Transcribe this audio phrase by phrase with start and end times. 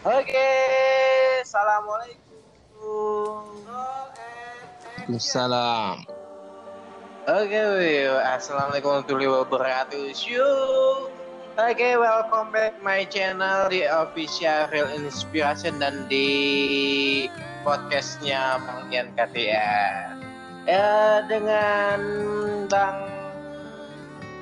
[0.00, 0.48] Oke,
[1.44, 3.44] assalamualaikum.
[5.04, 6.08] Waalaikumsalam.
[7.28, 7.60] Oke,
[8.24, 10.16] assalamualaikum warahmatullahi wabarakatuh.
[10.16, 11.12] Syuk.
[11.60, 17.28] Oke, welcome back my channel di official Real Inspiration dan di
[17.60, 20.16] podcastnya Bang Dian KTR.
[20.64, 22.00] Ya, dengan
[22.72, 23.04] Bang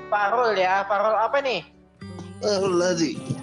[0.07, 0.87] Farul ya.
[0.87, 1.67] Farul apa nih?
[2.39, 3.38] Farul Lazi.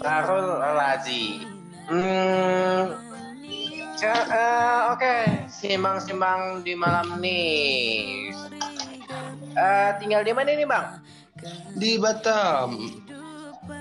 [0.00, 1.46] Farul Lazi.
[1.86, 2.92] Hmm,
[4.02, 5.22] uh, Oke, okay.
[5.48, 8.34] simbang-simbang di malam nih.
[9.56, 10.86] Uh, tinggal di mana nih bang?
[11.78, 13.00] Di Batam.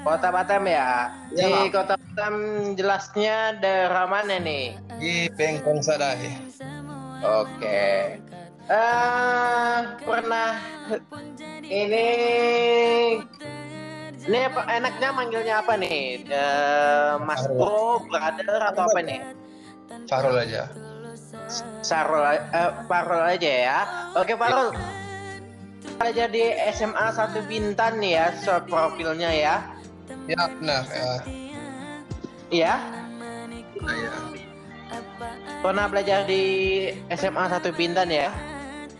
[0.05, 1.11] Kota Batam ya.
[1.33, 2.35] ya di Kota Batam
[2.77, 4.77] jelasnya daerah mana nih?
[5.01, 6.31] Di Bengkong Sadai.
[7.25, 7.49] Oke.
[7.59, 7.99] Okay.
[8.65, 10.57] Uh, pernah
[11.69, 12.09] ini
[14.25, 16.25] ini apa enaknya manggilnya apa nih?
[16.25, 19.19] Uh, Mas Bro, brother atau apa nih?
[20.09, 20.65] Farul aja.
[21.85, 23.79] Sarul, uh, Farul aja ya.
[24.17, 24.73] Oke Farul.
[26.01, 29.55] Belajar di SMA satu Bintan nih ya, short profilnya ya.
[30.25, 31.13] Ya benar ya.
[31.29, 31.65] Iya.
[32.49, 32.75] Iya.
[35.61, 36.43] Pernah belajar di
[37.13, 38.33] SMA satu Bintan ya?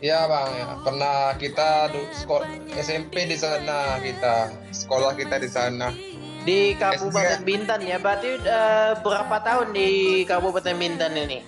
[0.03, 0.65] Iya bang, ya.
[0.83, 5.87] pernah kita sekolah SMP di sana kita sekolah kita di sana.
[6.45, 11.41] Di Kabupaten Bintan ya, berarti uh, berapa tahun di Kabupaten Bintan ini?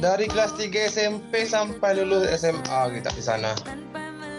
[0.00, 3.52] Dari kelas 3 SMP sampai lulus SMA kita di sana.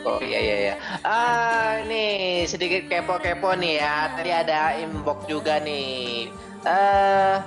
[0.02, 0.75] Oh iya iya iya.
[1.06, 4.09] Ah ini sedikit kepo-kepo nih ya.
[4.17, 6.30] Tadi ada inbox juga nih.
[6.66, 7.38] Uh,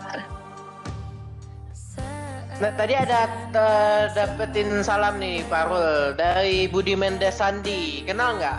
[2.65, 8.01] nah tadi ada uh, dapetin salam nih Farul dari Budi Mendes Sandi.
[8.09, 8.59] Kenal nggak?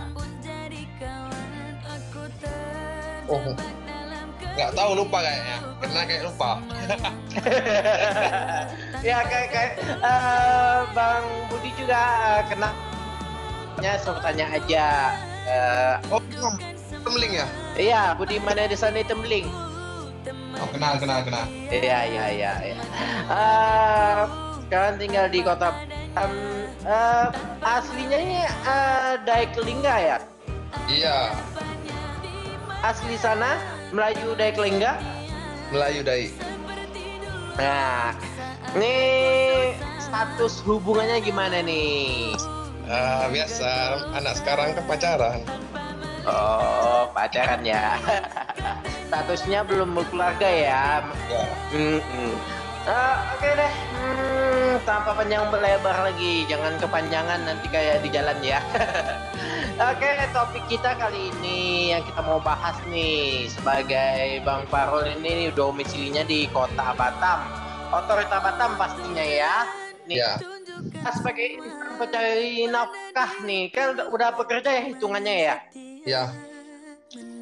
[3.25, 3.41] Oh
[4.53, 5.57] nggak tahu lupa kayaknya.
[5.81, 6.51] Karena kayak lupa.
[9.09, 9.73] ya kayak kayak
[10.05, 12.73] uh, Bang Budi juga uh, kenal
[13.81, 15.17] nya suruh tanya aja.
[15.49, 16.21] Uh, oh,
[17.01, 17.45] Tembeling ya?
[17.73, 19.64] Iya, Budi mana di sana Tembeling.
[20.61, 21.45] Oh, kenal, kenal, kenal.
[21.67, 22.53] Iya, iya, iya.
[22.63, 22.75] Ya.
[23.27, 24.19] Uh,
[24.65, 25.69] sekarang tinggal di kota
[26.15, 26.35] um,
[26.87, 27.27] uh,
[27.61, 30.17] aslinya ini uh, Daik Lingga ya?
[30.87, 31.17] Iya.
[32.85, 33.57] Asli sana
[33.91, 34.97] Melayu Daik Lingga?
[35.73, 36.31] Melayu Daik.
[37.55, 38.13] Nah,
[38.75, 38.95] ini
[39.99, 42.35] status hubungannya gimana nih?
[42.85, 43.69] Uh, biasa
[44.13, 45.39] anak sekarang kan pacaran.
[46.25, 47.97] Oh, pacaran ya.
[49.15, 50.99] Statusnya belum berkeluarga ya.
[51.31, 51.47] Ya.
[51.71, 52.31] Mm -mm.
[52.83, 58.35] Uh, Oke okay deh, hmm, tanpa panjang berlebar lagi, jangan kepanjangan nanti kayak di jalan
[58.43, 58.59] ya.
[59.89, 65.47] Oke, okay, topik kita kali ini yang kita mau bahas nih sebagai Bang Farul ini
[65.55, 67.47] domisilinya di Kota Batam,
[67.95, 69.65] Otorita Batam pastinya ya.
[70.05, 70.35] Nih, ya.
[71.15, 75.55] sebagai insan pencari nafkah nih, kan udah bekerja ya hitungannya ya?
[76.03, 76.23] Ya.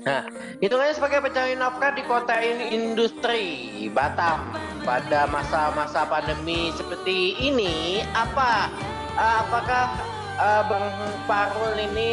[0.04, 0.28] Nah,
[0.60, 4.52] hitungannya sebagai pencari nafkah di kota ini industri Batam
[4.84, 8.68] pada masa-masa pandemi seperti ini, apa
[9.16, 9.96] apakah
[10.36, 10.92] uh, Bang
[11.24, 12.12] Parul ini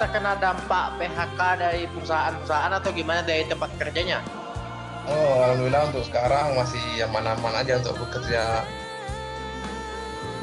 [0.00, 4.24] terkena dampak PHK dari perusahaan-perusahaan atau gimana dari tempat kerjanya?
[5.08, 8.64] Oh, alhamdulillah untuk sekarang masih aman-aman aja untuk bekerja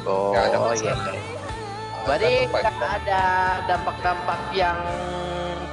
[0.06, 0.94] Oh, ada iya.
[2.06, 3.22] Berarti nggak ada
[3.66, 4.78] dampak-dampak yang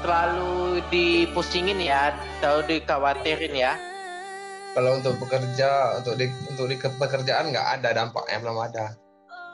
[0.04, 3.74] terlalu dipusingin ya, atau dikhawatirin ya?
[4.76, 8.86] Kalau untuk bekerja, untuk di untuk di pekerjaan nggak ada dampaknya belum ada.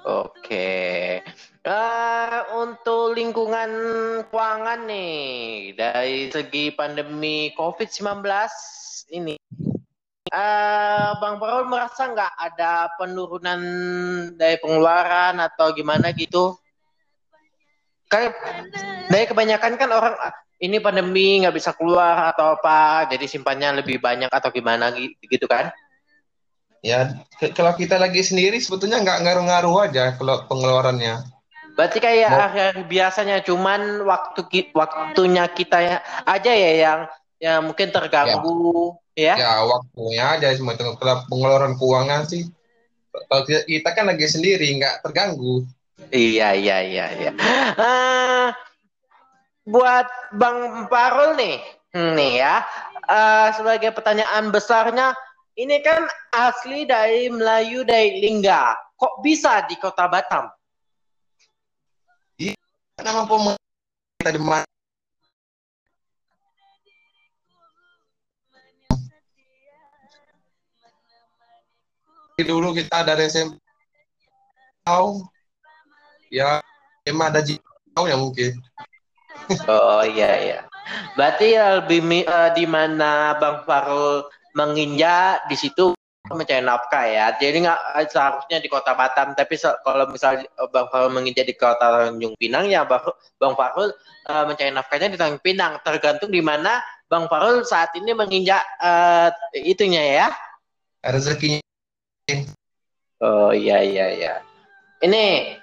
[0.09, 1.19] Oke.
[1.61, 3.69] Uh, untuk lingkungan
[4.31, 8.25] keuangan nih dari segi pandemi COVID-19
[9.13, 9.35] ini
[10.29, 13.61] Uh, Bang Parul merasa nggak ada penurunan
[14.37, 16.53] dari pengeluaran atau gimana gitu?
[18.09, 18.33] Kayak
[19.07, 20.15] dari kebanyakan kan orang
[20.59, 25.69] ini pandemi nggak bisa keluar atau apa, jadi simpannya lebih banyak atau gimana gitu kan?
[26.81, 27.21] Ya,
[27.53, 31.21] kalau kita lagi sendiri sebetulnya nggak ngaruh-ngaruh aja kalau pengeluarannya.
[31.77, 34.41] Berarti kayak hari biasanya cuman waktu
[34.75, 35.97] waktunya kita ya,
[36.27, 36.99] aja ya yang
[37.39, 38.97] yang mungkin terganggu.
[38.97, 42.47] Ya ya ya waktunya aja semacam kalau pengeluaran keuangan sih
[43.27, 45.67] kalau kita kan lagi sendiri nggak terganggu
[46.09, 47.31] iya iya iya iya.
[47.75, 48.47] Uh,
[49.67, 51.59] buat bang Parul nih
[51.93, 52.63] nih ya.
[53.09, 55.17] Uh, sebagai pertanyaan besarnya
[55.59, 58.77] ini kan asli dari Melayu dari Lingga.
[58.95, 60.47] Kok bisa di kota Batam?
[62.39, 62.55] Iya
[63.03, 64.67] nama pemerintah di mana?
[72.39, 73.59] Dulu kita dari SMP
[74.87, 75.27] tahu
[76.29, 76.61] ya
[77.05, 77.41] emang ada
[77.93, 78.53] tahu ya mungkin.
[79.65, 80.59] Oh iya iya.
[81.17, 84.25] Berarti ya lebih uh, di mana Bang Farul
[84.57, 85.93] menginjak di situ
[86.29, 87.33] mencari nafkah ya.
[87.37, 92.09] Jadi nggak eh, seharusnya di kota Batam tapi kalau misalnya Bang Farul menginjak di kota
[92.09, 93.89] Tanjung Pinang ya Bang Farul
[94.29, 95.81] uh, mencari nafkahnya di Tanjung Pinang.
[95.81, 100.27] Tergantung di mana Bang Farul saat ini menginjak uh, itunya ya.
[101.01, 101.61] Rezekinya.
[103.19, 104.33] Oh iya iya iya.
[104.99, 105.55] Ini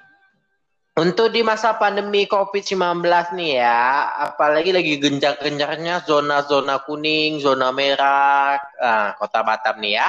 [0.97, 3.05] untuk di masa pandemi COVID-19
[3.37, 10.09] nih ya, apalagi lagi gencar-gencarnya zona-zona kuning, zona merah, nah, kota Batam nih ya.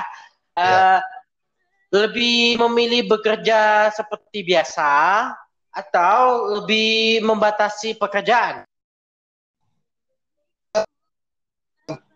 [0.55, 0.63] ya.
[0.63, 0.99] Uh,
[1.91, 4.91] lebih memilih bekerja seperti biasa
[5.75, 8.63] atau lebih membatasi pekerjaan?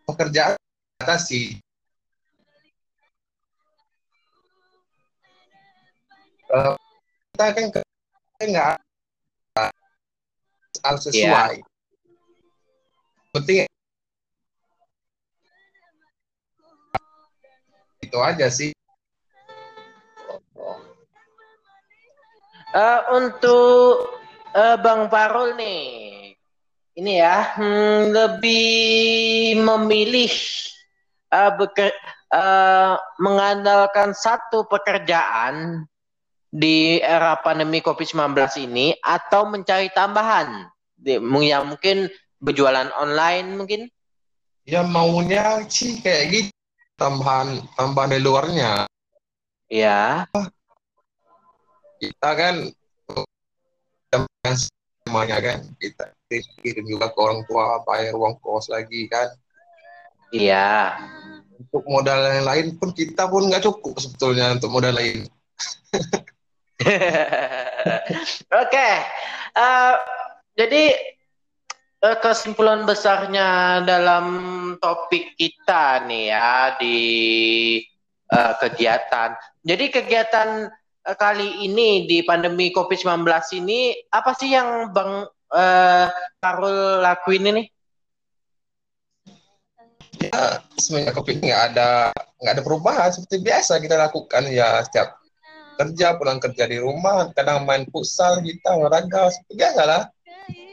[0.08, 0.56] Pekerjaan
[1.00, 1.60] batasi.
[6.52, 6.76] Uh,
[7.32, 7.91] kita kan
[8.50, 8.82] nggak
[10.82, 11.62] harus sesuai.
[11.62, 11.70] Yeah.
[13.32, 13.58] Penting
[18.02, 18.72] itu aja sih.
[22.72, 24.16] Uh, untuk
[24.56, 26.32] uh, Bang Parul nih,
[26.96, 30.32] ini ya hmm, lebih memilih
[31.36, 31.92] uh, beker,
[32.32, 35.84] uh, mengandalkan satu pekerjaan
[36.52, 38.36] di era pandemi COVID-19
[38.68, 40.68] ini atau mencari tambahan?
[41.02, 41.98] Yang mungkin
[42.44, 43.82] berjualan online mungkin?
[44.68, 46.52] Ya maunya sih kayak gitu
[47.00, 48.86] tambahan tambahan di luarnya.
[49.72, 50.30] Ya.
[51.98, 52.70] Kita kan
[55.08, 56.14] semuanya kan kita
[56.62, 59.34] kirim juga ke orang tua bayar uang kos lagi kan.
[60.30, 61.00] Iya.
[61.58, 65.26] Untuk modal yang lain pun kita pun nggak cukup sebetulnya untuk modal lain.
[68.58, 68.94] Oke, okay.
[69.54, 69.96] uh, eh,
[70.58, 70.84] jadi
[72.02, 74.26] uh, kesimpulan besarnya dalam
[74.82, 77.00] topik kita nih ya di
[78.34, 79.38] uh, kegiatan.
[79.62, 80.74] Jadi kegiatan
[81.06, 83.30] uh, kali ini di pandemi COVID-19
[83.62, 86.08] ini apa sih yang Bang uh,
[87.06, 87.64] lakuin ini?
[90.18, 95.21] Ya, semenjak COVID nggak ada nggak ada perubahan seperti biasa kita lakukan ya setiap
[95.82, 100.04] kerja pulang kerja di rumah kadang main futsal kita olahraga biasa lah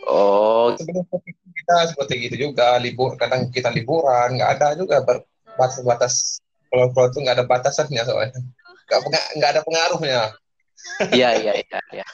[0.04, 5.00] oh seperti kita seperti gitu juga libur kadang kita liburan nggak ada juga
[5.56, 8.40] batas-batas kalau kalau itu nggak ada batasannya soalnya
[8.88, 10.22] nggak nggak ada pengaruhnya
[11.10, 11.80] Iya iya iya.
[11.90, 12.06] Ya.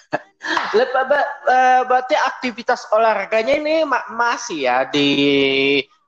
[1.85, 5.08] Berarti aktivitas olahraganya ini masih ya di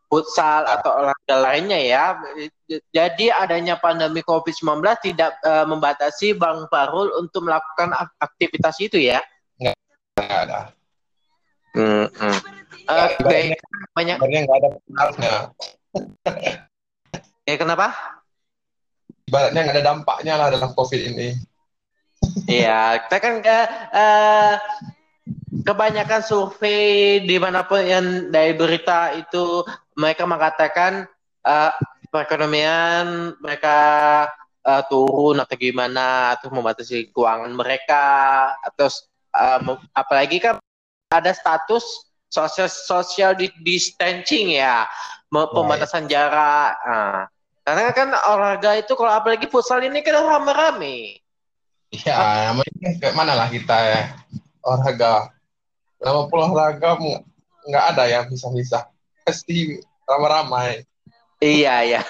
[0.06, 2.04] futsal atau olahraga lainnya ya.
[2.94, 9.18] Jadi adanya pandemi COVID-19 tidak uh, membatasi Bang Farul untuk melakukan aktivitas itu ya?
[9.58, 9.76] Enggak,
[10.16, 10.60] ada.
[11.76, 12.38] Hmm, hmm.
[12.86, 13.58] Uh, baik,
[13.98, 14.16] banyak.
[14.22, 15.34] nggak ada pengaruhnya.
[17.44, 17.86] ya kenapa?
[19.26, 21.34] Ibaratnya nggak ada dampaknya lah dalam COVID ini.
[22.46, 23.34] Iya, kita kan
[23.92, 24.54] uh,
[25.66, 29.66] kebanyakan survei di mana pun yang dari berita itu
[29.96, 31.08] mereka mengatakan
[31.42, 31.72] uh,
[32.12, 33.76] perekonomian mereka
[34.62, 38.04] uh, turun atau gimana atau membatasi keuangan mereka
[38.60, 38.92] atau
[39.34, 40.60] uh, apalagi kan
[41.10, 43.32] ada status social social
[43.64, 44.84] distancing ya
[45.30, 46.74] pembatasan jarak.
[46.84, 47.22] Uh,
[47.66, 51.18] karena kan olahraga itu kalau apalagi futsal ini kan rame-rame.
[51.90, 52.52] Ya
[53.00, 54.00] kayak mana lah kita ya
[54.62, 55.30] olahraga.
[56.02, 56.98] Nama olahraga
[57.66, 58.86] nggak ada yang bisa-bisa.
[59.26, 60.86] Pasti ramai-ramai.
[61.42, 62.00] Iya iya.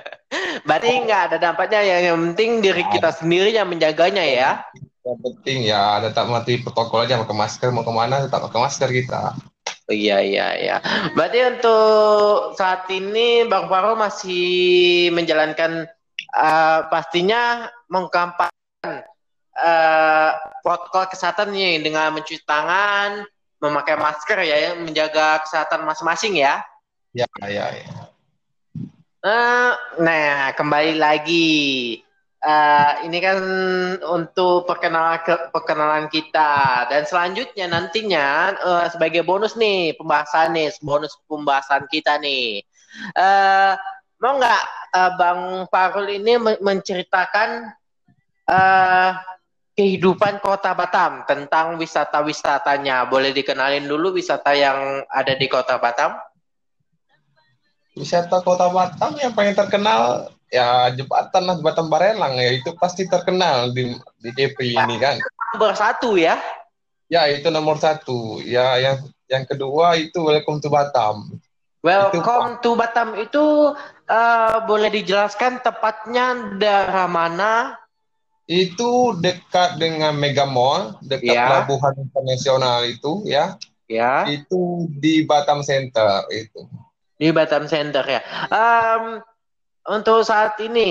[0.66, 1.80] Berarti nggak ada dampaknya.
[1.84, 4.50] Ya yang penting diri kita sendiri yang menjaganya ya.
[5.04, 8.88] Yang penting ya tetap mati protokol aja pakai masker mau ke mana tetap pakai masker
[8.90, 9.36] kita.
[9.84, 10.76] Iya iya iya.
[11.12, 15.84] Berarti untuk saat ini Bang Faro masih menjalankan
[16.32, 19.04] uh, pastinya mengkampanyekan
[19.60, 20.30] uh,
[20.64, 23.28] protokol kesehatan nih dengan mencuci tangan,
[23.60, 26.64] memakai masker ya, menjaga kesehatan masing-masing ya.
[27.14, 27.86] Ya, ya, ya.
[29.22, 32.02] Uh, nah, kembali lagi.
[32.42, 33.40] Uh, ini kan
[34.04, 41.16] untuk perkenalan ke, perkenalan kita dan selanjutnya nantinya uh, sebagai bonus nih pembahasan nih bonus
[41.24, 42.60] pembahasan kita nih
[43.16, 43.72] uh,
[44.20, 45.40] mau nggak uh, Bang
[45.72, 47.72] Farul ini menceritakan
[48.44, 49.10] uh,
[49.72, 53.08] kehidupan kota Batam tentang wisata-wisatanya.
[53.08, 56.12] Boleh dikenalin dulu wisata yang ada di kota Batam?
[57.94, 63.70] Wisata kota Batam yang paling terkenal ya jembatan lah jembatan Barelang ya itu pasti terkenal
[63.70, 65.18] di di DP ini kan.
[65.54, 66.34] Nomor satu ya?
[67.06, 68.42] Ya itu nomor satu.
[68.42, 68.98] Ya yang
[69.30, 71.38] yang kedua itu Welcome to Batam.
[71.86, 73.44] Welcome itu, to Batam itu
[74.10, 77.78] uh, boleh dijelaskan tepatnya daerah mana?
[78.50, 81.46] Itu dekat dengan Mega Mall, dekat ya.
[81.48, 83.54] pelabuhan internasional itu ya.
[83.86, 84.24] Ya.
[84.26, 86.66] Itu di Batam Center itu.
[87.14, 88.20] Di Batam Center ya.
[88.50, 89.22] Um,
[89.84, 90.90] untuk saat ini,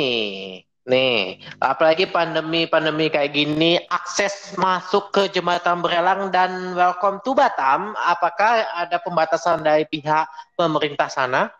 [0.83, 8.67] nih, apalagi pandemi-pandemi kayak gini, akses masuk ke Jembatan Berelang dan Welcome to Batam, apakah
[8.75, 10.27] ada pembatasan dari pihak
[10.59, 11.51] pemerintah sana?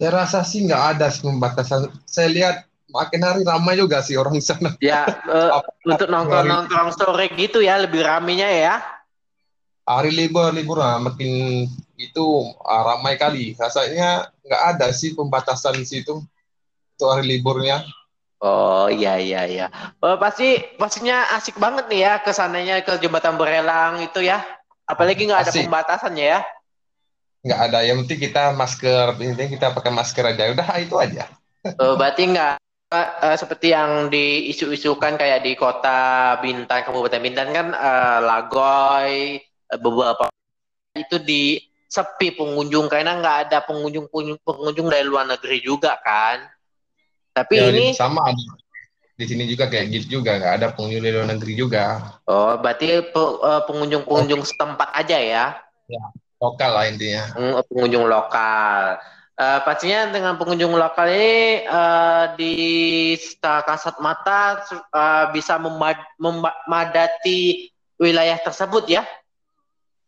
[0.00, 1.92] Saya rasa sih nggak ada pembatasan.
[2.08, 2.56] Saya lihat
[2.88, 4.72] makin hari ramai juga sih orang sana.
[4.80, 8.80] Ya, uh, untuk nongkrong-nongkrong sore gitu ya, lebih raminya ya.
[9.84, 11.66] Hari libur libur lah, makin
[12.00, 12.26] itu
[12.56, 13.52] uh, ramai kali.
[13.54, 16.24] Rasanya nggak ada sih pembatasan di situ
[16.96, 17.84] untuk hari liburnya.
[18.40, 19.66] Oh iya iya iya.
[20.00, 24.40] Oh, pasti pastinya asik banget nih ya ke sananya ke jembatan Berelang itu ya.
[24.88, 26.40] Apalagi nggak ada pembatasannya ya.
[27.44, 27.78] Nggak ada.
[27.84, 29.06] Yang penting kita masker.
[29.20, 30.42] Intinya kita pakai masker aja.
[30.56, 31.28] Udah itu aja.
[31.76, 32.56] Oh, berarti nggak
[32.90, 39.38] uh, seperti yang diisu-isukan kayak di kota Bintan, Kabupaten Bintan kan uh, Lagoy,
[39.78, 40.26] beberapa
[40.98, 44.06] itu di sepi pengunjung karena nggak ada pengunjung
[44.46, 46.46] pengunjung dari luar negeri juga kan.
[47.34, 48.30] Tapi ya, ini sama
[49.18, 51.84] di sini juga kayak gitu juga nggak ada pengunjung dari luar negeri juga.
[52.30, 55.46] Oh, berarti eh, pengunjung-pengunjung setempat aja ya?
[55.90, 56.04] Ya,
[56.38, 57.26] lokal lah intinya.
[57.34, 59.02] Hmm, pengunjung lokal.
[59.40, 64.60] Uh, pastinya dengan pengunjung lokal ini uh, di kasat mata
[64.92, 69.00] uh, bisa memad memadati wilayah tersebut ya?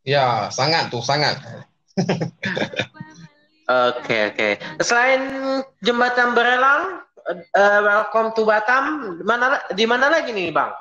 [0.05, 1.41] Ya, sangat tuh, sangat.
[3.73, 4.49] Oke oke.
[4.83, 5.23] Selain
[5.81, 9.17] jembatan Berelang, uh, welcome to Batam.
[9.23, 10.73] Mana di mana lagi nih bang?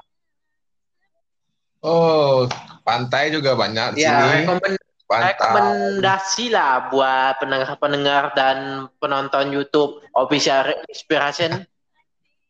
[1.81, 2.45] Oh,
[2.85, 4.45] pantai juga banyak di ya, sini.
[4.45, 4.77] Rekomend
[5.09, 5.33] pantai.
[5.33, 11.63] rekomendasi lah buat pendengar-pendengar dan penonton YouTube Official Inspiration.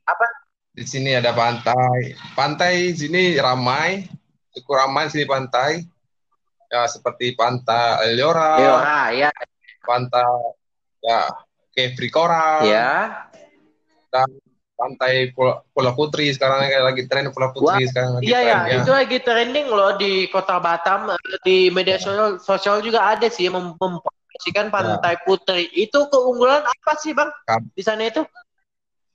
[0.06, 0.26] Apa?
[0.72, 2.16] Di sini ada pantai.
[2.36, 4.08] Pantai sini ramai,
[4.56, 5.84] cukup ramai sini pantai
[6.72, 9.30] ya seperti Pantai Eliora, Eliora ya.
[9.84, 10.24] Pantai
[11.04, 11.28] ya
[11.76, 13.28] Kefri Coral, ya.
[14.08, 14.40] Dan
[14.82, 18.90] pantai Pulau Putri sekarang kayak lagi tren Pulau Putri Wah, sekarang lagi iya ya itu
[18.90, 21.14] lagi trending loh di kota Batam
[21.46, 25.22] di media sosial sosial juga ada sih mem mempromosikan pantai ya.
[25.22, 27.30] Putri itu keunggulan apa sih bang
[27.78, 28.26] di sana itu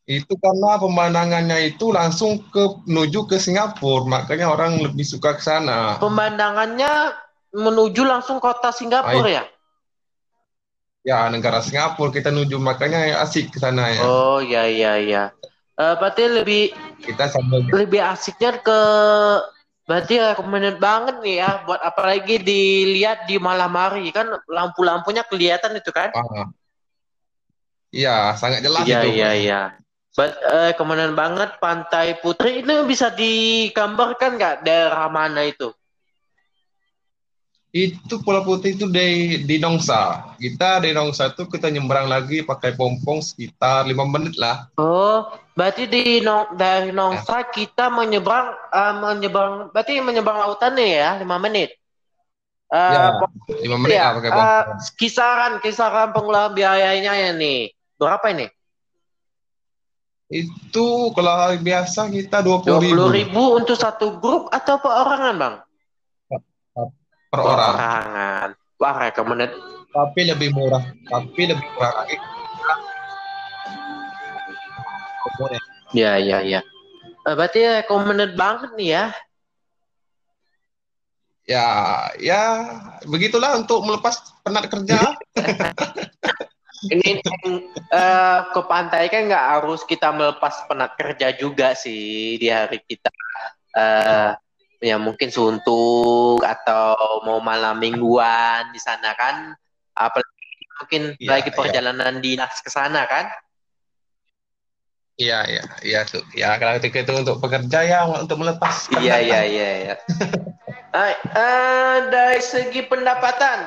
[0.06, 5.98] itu karena pemandangannya itu langsung ke menuju ke Singapura makanya orang lebih suka ke sana
[5.98, 7.25] pemandangannya
[7.56, 9.44] menuju langsung kota Singapura ya?
[11.06, 14.02] Ya, negara Singapura kita menuju makanya asik ke sana ya.
[14.04, 15.24] Oh, ya ya ya.
[15.76, 16.62] Uh, berarti lebih
[17.04, 18.80] kita sambil lebih asiknya ke
[19.86, 25.92] berarti recommended banget nih ya buat apalagi dilihat di malam hari kan lampu-lampunya kelihatan itu
[25.94, 26.10] kan?
[26.12, 26.48] Ah.
[27.94, 29.14] Iya, sangat jelas ya, itu.
[29.14, 29.62] Iya, iya, iya.
[30.16, 35.70] But, uh, banget Pantai Putri itu bisa digambarkan nggak daerah mana itu?
[37.76, 40.32] Itu Pulau Putih itu di di Nongsa.
[40.40, 44.72] Kita di Nongsa itu kita nyebrang lagi pakai pompong sekitar lima menit lah.
[44.80, 47.52] Oh, berarti di Nong dari Nongsa ya.
[47.52, 51.76] kita menyeberang uh, menyeberang berarti menyeberang lautan nih ya lima menit.
[52.72, 53.12] Uh,
[53.52, 54.48] ya, lima menit ya, lah pakai pompong.
[54.48, 54.64] Uh,
[54.96, 58.46] kisaran kisaran pengeluaran biayanya ya nih berapa ini?
[60.32, 63.12] Itu kalau biasa kita dua puluh ribu.
[63.12, 65.56] ribu untuk satu grup atau perorangan bang?
[67.30, 67.74] Per orang.
[67.74, 68.48] Orangan.
[68.76, 69.52] Wah, recommended.
[69.90, 70.84] Tapi lebih murah.
[71.08, 72.16] Tapi lebih murah lagi.
[75.96, 76.60] Ya, ya, ya.
[77.24, 79.04] Uh, berarti recommended banget nih ya.
[81.46, 81.66] Ya,
[82.18, 82.42] ya
[83.06, 85.14] begitulah untuk melepas penat kerja.
[86.92, 87.18] ini
[87.90, 93.08] uh, ke pantai kan nggak harus kita melepas penat kerja juga sih di hari kita
[93.74, 94.36] uh,
[94.80, 99.56] ya mungkin suntuk atau mau malam mingguan di sana kan
[99.96, 101.56] apalagi mungkin ya, lagi iya.
[101.56, 102.22] perjalanan ya.
[102.22, 103.26] dinas ke sana kan
[105.16, 106.20] Iya, iya, iya tuh.
[106.36, 108.84] Ya, kalau itu, itu untuk pekerja ya untuk melepas.
[109.00, 109.94] Iya, iya, iya, iya.
[110.92, 113.60] uh, dari segi pendapatan,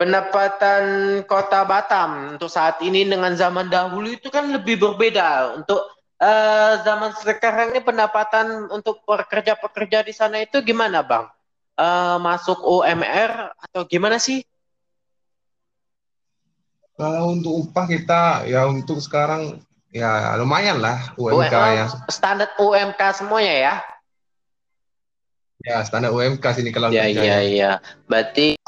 [0.00, 0.84] pendapatan
[1.28, 5.52] Kota Batam untuk saat ini dengan zaman dahulu itu kan lebih berbeda.
[5.52, 5.84] Untuk
[6.22, 11.30] uh, zaman sekarang ini pendapatan untuk pekerja-pekerja di sana itu gimana, Bang?
[11.78, 14.42] Uh, masuk UMR atau gimana sih?
[16.98, 19.62] Kalau untuk upah kita ya untuk sekarang
[19.94, 21.86] ya lumayan lah UMK UMK, ya.
[22.10, 23.74] standar UMK semuanya ya.
[25.62, 27.38] Ya standar UMK sini kalau Iya kerja iya ya.
[27.46, 27.72] iya.
[28.10, 28.58] Berarti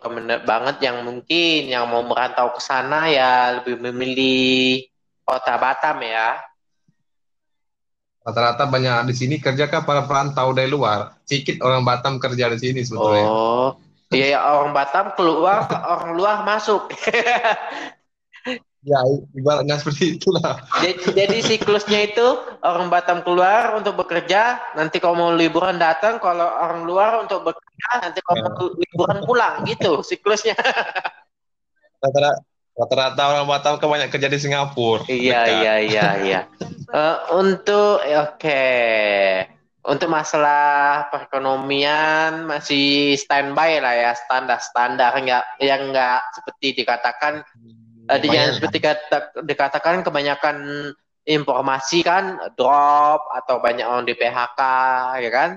[0.00, 4.90] benar banget yang mungkin yang mau merantau ke sana ya lebih memilih
[5.30, 6.42] kota Batam ya.
[8.26, 11.22] Rata-rata banyak di sini kerja kan para perantau dari luar.
[11.22, 13.24] Sedikit orang Batam kerja di sini sebetulnya.
[13.30, 13.78] Oh,
[14.10, 16.90] iya ya, orang Batam keluar, orang luar masuk.
[18.80, 18.96] Ya
[19.36, 20.56] ibaratnya seperti itulah.
[20.80, 22.26] Jadi, jadi siklusnya itu
[22.64, 27.88] orang Batam keluar untuk bekerja, nanti kalau mau liburan datang, kalau orang luar untuk bekerja,
[28.04, 30.56] nanti kalau mau liburan pulang gitu siklusnya.
[32.00, 32.49] Rata-rata
[32.80, 35.04] rata-rata orang Batam kan banyak kerja di Singapura.
[35.04, 35.60] Iya Dekat.
[35.60, 36.40] iya iya iya.
[36.90, 38.66] Eh, untuk oke.
[39.80, 47.46] Untuk masalah perekonomian masih standby lah ya standar-standar nggak yang nggak seperti dikatakan
[48.10, 48.56] eh, Lumayan jangan lah.
[48.58, 50.56] seperti kata, dikatakan kebanyakan
[51.22, 54.60] informasi kan drop atau banyak orang di PHK
[55.22, 55.50] ya kan?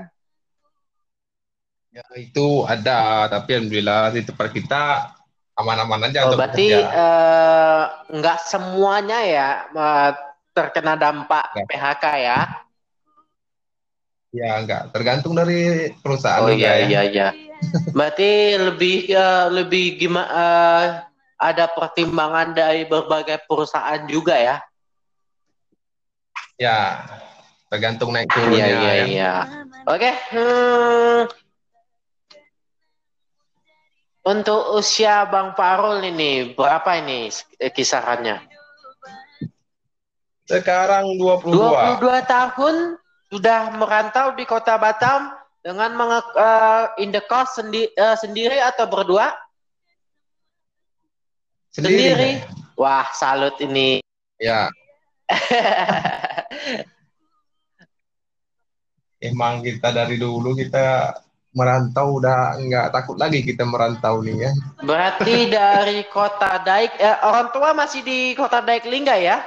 [1.94, 4.84] Ya, itu ada, tapi alhamdulillah di tempat kita
[5.54, 6.68] aman-aman aja Oh, berarti
[8.10, 10.10] nggak semuanya ya eh,
[10.54, 11.66] terkena dampak Ya.
[11.70, 12.40] PHK ya?
[14.34, 14.90] Ya, enggak.
[14.90, 16.86] Tergantung dari perusahaan Oh iya ya.
[16.90, 17.28] iya iya.
[17.94, 21.06] Berarti lebih eh, lebih gimana
[21.38, 24.58] ada pertimbangan dari berbagai perusahaan juga ya?
[26.58, 27.04] Ya,
[27.70, 29.06] tergantung naik Iya turunnya iya ya.
[29.06, 29.34] iya.
[29.90, 30.12] Oke.
[30.34, 31.43] hmm.
[34.24, 37.28] Untuk usia Bang Parul ini berapa ini
[37.60, 38.40] kisarannya?
[40.48, 41.52] Sekarang 22.
[41.52, 42.76] 22 tahun
[43.28, 49.36] sudah merantau di kota Batam dengan menge eh, indekos sendi eh, sendiri atau berdua?
[51.76, 52.40] Sendiri.
[52.80, 54.00] Wah, salut ini.
[54.40, 54.68] Ya,
[59.24, 61.16] emang kita dari dulu kita
[61.54, 64.52] merantau udah nggak takut lagi kita merantau nih ya.
[64.82, 69.38] Berarti dari kota Daik, eh, orang tua masih di kota Daik Lingga ya?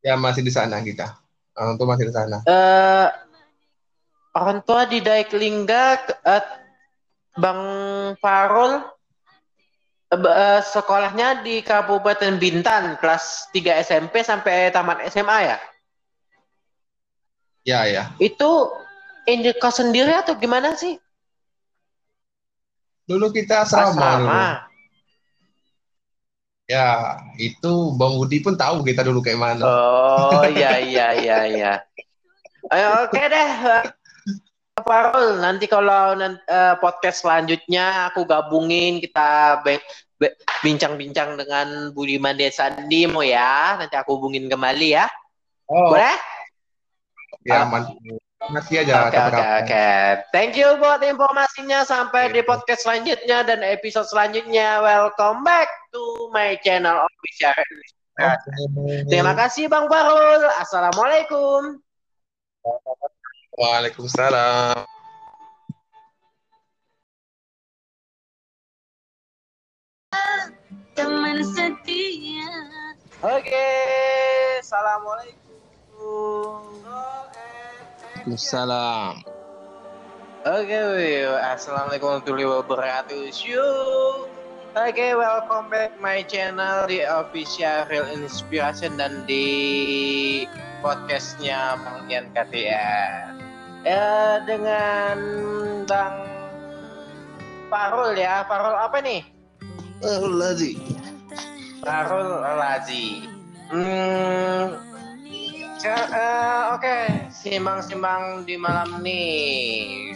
[0.00, 1.20] Ya masih di sana kita.
[1.56, 2.40] Orang tua masih di sana.
[2.48, 3.08] Eh,
[4.36, 5.84] orang tua di Daik Lingga,
[6.24, 6.44] eh,
[7.36, 7.60] Bang
[8.16, 8.80] Farul
[10.08, 15.58] b- eh, sekolahnya di Kabupaten Bintan, kelas 3 SMP sampai tamat SMA ya?
[17.66, 18.04] Ya ya.
[18.22, 18.70] Itu
[19.26, 20.96] indekos sendiri atau gimana sih?
[23.06, 24.38] Dulu kita asrama dulu.
[26.66, 29.62] Ya, itu Bang Budi pun tahu kita dulu kayak mana.
[29.62, 31.72] Oh iya iya iya iya.
[32.74, 33.50] Ayo oke deh.
[34.74, 39.62] Pak Farul, nanti kalau eh, podcast selanjutnya aku gabungin kita
[40.66, 43.78] bincang-bincang dengan Budiman Desa Dimo ya.
[43.78, 45.06] Nanti aku hubungin kembali ya.
[45.70, 46.18] Oh, Boleh?
[47.46, 47.94] ya man-
[48.46, 49.88] Nanti aja Oke oke oke.
[50.30, 51.82] Thank you buat informasinya.
[51.82, 54.82] Sampai di podcast selanjutnya dan episode selanjutnya.
[54.82, 57.58] Welcome back to my channel official.
[58.22, 58.50] Oke.
[59.10, 60.46] Terima kasih Bang Farul.
[60.62, 61.82] Assalamualaikum.
[63.56, 64.86] Waalaikumsalam.
[70.96, 72.48] teman setia
[73.20, 73.68] Oke,
[74.64, 76.65] assalamualaikum.
[78.26, 79.22] Waalaikumsalam.
[80.42, 80.82] Oke,
[81.46, 83.22] assalamualaikum warahmatullahi wabarakatuh.
[83.30, 84.26] Syuk.
[84.74, 89.46] Oke, welcome back my channel di official Real Inspiration dan di
[90.82, 93.38] podcastnya Bang KTR.
[93.86, 95.16] Ya, dengan
[95.86, 96.26] Bang
[97.70, 98.42] Farul ya.
[98.50, 99.22] Farul apa nih?
[100.02, 100.74] Lagi.
[101.78, 103.22] Farul Lazi.
[103.70, 104.74] Hmm,
[105.86, 106.98] eh, Oke,
[107.46, 110.10] simbang-simbang di malam nih.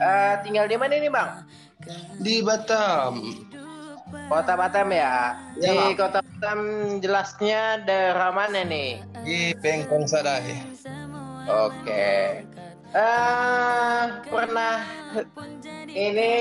[0.00, 1.44] Eh, tinggal di mana nih bang?
[2.24, 3.44] Di Batam.
[4.32, 5.36] Kota Batam ya.
[5.60, 5.92] Ya, di Bang.
[6.00, 6.60] Kota Batam
[7.04, 9.04] jelasnya daerah mana nih?
[9.20, 10.64] Di Pengkong Sadai.
[11.44, 12.40] Oke.
[12.88, 14.80] Eh, pernah
[15.92, 16.32] ini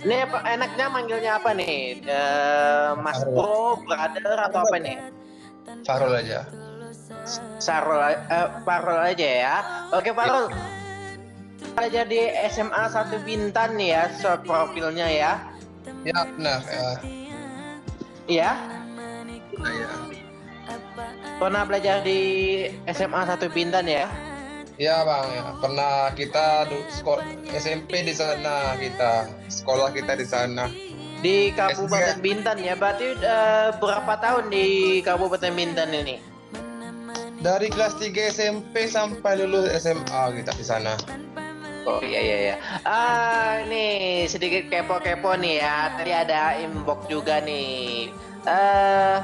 [0.00, 2.00] ini apa enaknya manggilnya apa nih?
[2.08, 4.96] Eh, Mas Bro, brother atau apa nih?
[5.84, 6.48] Farul aja.
[7.62, 9.56] Sarul, eh, Farul aja ya.
[9.94, 10.50] Oke Farul.
[11.78, 12.18] Aja di
[12.50, 15.32] SMA 1 Bintan ya, short profilnya ya.
[16.02, 16.90] Ya benar ya.
[18.30, 18.52] Iya,
[19.60, 19.90] Ya,
[21.36, 22.20] pernah belajar di
[22.88, 24.08] SMA 1 Bintan ya.
[24.80, 25.44] Iya bang, ya.
[25.60, 27.20] pernah kita sekolah
[27.52, 30.72] SMP di sana kita sekolah kita di sana.
[31.20, 34.64] Di Kabupaten Bintan ya, berarti uh, berapa tahun di
[35.04, 36.16] Kabupaten Bintan ini?
[37.40, 40.92] Dari kelas 3 SMP sampai lulus SMA kita di sana.
[41.88, 42.56] Oh iya iya iya.
[42.84, 45.96] Ah nih sedikit kepo-kepo nih ya.
[45.96, 48.12] Tadi ada inbox juga nih.
[48.44, 49.20] Uh,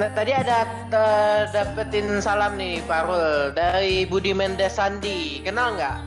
[0.00, 0.64] Nah, tadi ada
[0.96, 5.44] uh, dapetin salam nih Parul dari Budi Mendes Sandi.
[5.44, 5.98] Kenal nggak?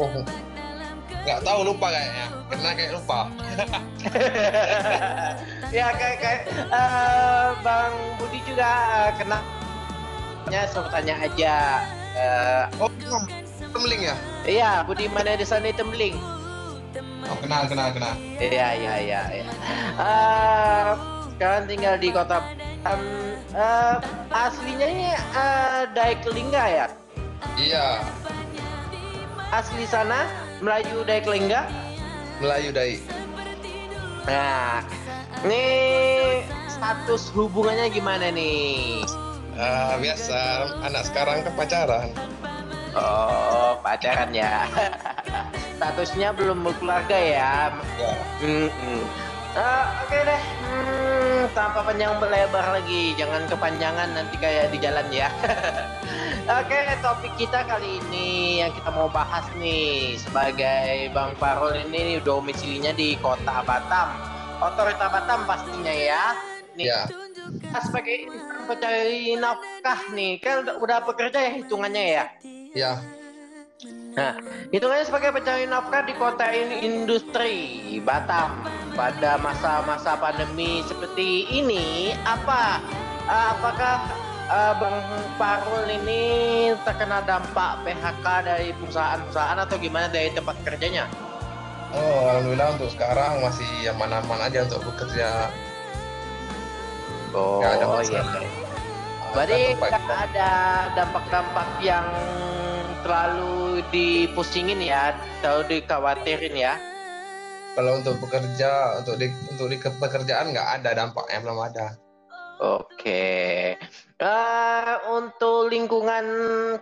[0.00, 0.24] Oh,
[1.22, 2.26] nggak tahu lupa kayaknya.
[2.50, 3.20] Karena kayak lupa.
[5.76, 9.42] ya kayak kayak uh, Bang Budi juga uh, kenal.
[10.50, 11.54] Ya, so tanya aja.
[12.12, 13.24] Uh, oh,
[13.72, 14.16] Temling ya?
[14.44, 16.18] Iya, Budi Mendes Sandi Temling.
[17.30, 18.14] Oh, kenal, kenal, kenal.
[18.36, 19.22] Iya, iya, iya.
[19.30, 19.46] iya.
[19.96, 20.98] Uh,
[21.32, 22.42] sekarang tinggal di kota
[22.84, 23.02] um,
[23.56, 23.96] uh,
[24.34, 26.86] aslinya ini uh, Daeklingga ya?
[27.56, 27.86] Iya.
[29.52, 31.66] Asli sana Melayu Daeklingga?
[32.38, 33.02] Melayu Dai.
[34.30, 34.86] Nah,
[35.42, 35.64] ini
[36.70, 39.02] status hubungannya gimana nih?
[39.58, 42.08] Uh, biasa, anak sekarang kan pacaran.
[42.94, 44.70] Oh, pacaran ya.
[45.82, 47.74] Statusnya belum berkeluarga ya.
[47.98, 48.14] Ya.
[48.38, 49.02] Mm -mm.
[49.52, 55.04] Uh, Oke okay deh, hmm, tanpa panjang berlebar lagi, jangan kepanjangan nanti kayak di jalan
[55.12, 55.28] ya.
[56.42, 62.18] Oke, okay, topik kita kali ini yang kita mau bahas nih sebagai Bang Parol ini
[62.18, 64.10] domisilinya di Kota Batam,
[64.58, 66.34] Otorita Batam pastinya ya.
[66.74, 67.06] Nih, ya.
[67.86, 68.26] Sebagai
[68.66, 72.24] pencari nafkah nih, kan udah bekerja ya hitungannya ya.
[72.74, 72.92] Ya.
[74.18, 74.34] Nah,
[74.74, 77.54] hitungannya sebagai pencari nafkah di kota ini industri
[78.02, 78.66] Batam
[78.98, 82.82] pada masa-masa pandemi seperti ini, apa
[83.30, 84.10] apakah
[84.52, 85.00] uh, Bang
[85.40, 86.22] Parul ini
[86.84, 91.08] terkena dampak PHK dari perusahaan-perusahaan atau gimana dari tempat kerjanya?
[91.92, 95.48] Oh, alhamdulillah untuk sekarang masih aman-aman aja untuk bekerja.
[97.32, 98.22] Oh, ada iya.
[99.32, 99.60] Berarti
[100.12, 100.52] ada
[100.92, 102.04] dampak-dampak yang
[103.02, 106.78] terlalu dipusingin ya atau dikhawatirin ya
[107.72, 111.86] kalau untuk bekerja untuk di untuk di pekerjaan nggak ada dampaknya belum ada
[112.62, 113.26] oke.
[114.22, 116.26] Uh, untuk lingkungan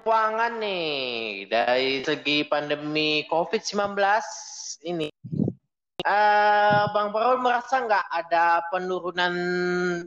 [0.05, 3.97] keuangan nih dari segi pandemi COVID-19
[4.85, 5.09] ini
[6.05, 9.33] uh, Bang Parul merasa nggak ada penurunan